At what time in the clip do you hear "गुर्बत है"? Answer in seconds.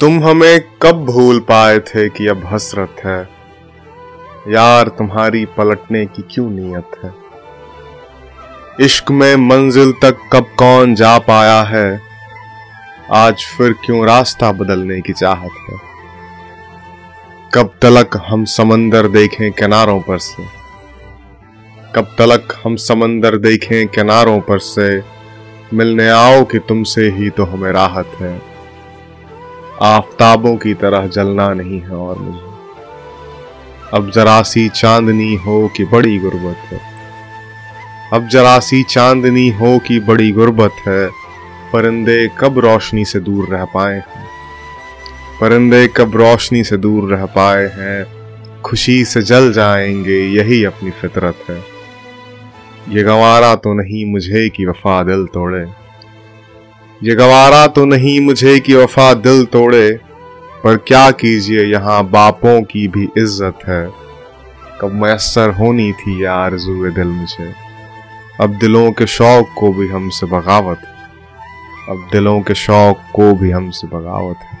36.18-36.80, 40.32-41.08